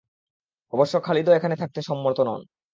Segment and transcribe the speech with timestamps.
[0.73, 2.41] অবশ্য খালিদও এখানে থাকতে সম্মত নন।